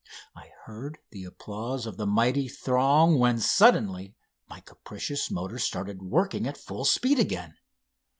I 0.35 0.49
heard 0.65 0.97
the 1.11 1.25
applause 1.25 1.85
of 1.85 1.97
the 1.97 2.07
mighty 2.07 2.47
throng, 2.47 3.19
when 3.19 3.37
suddenly 3.39 4.15
my 4.49 4.59
capricious 4.59 5.29
motor 5.29 5.59
started 5.59 6.01
working 6.01 6.47
at 6.47 6.57
full 6.57 6.85
speed 6.85 7.19
again. 7.19 7.53